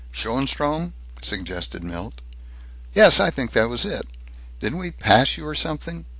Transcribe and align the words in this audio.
"Schoenstrom?" 0.11 0.93
suggested 1.21 1.83
Milt. 1.83 2.21
"Yes, 2.91 3.19
I 3.19 3.29
think 3.29 3.51
that 3.51 3.69
was 3.69 3.85
it. 3.85 4.07
Didn't 4.59 4.79
we 4.79 4.89
pass 4.89 5.37
you 5.37 5.45
or 5.45 5.53
something? 5.53 6.05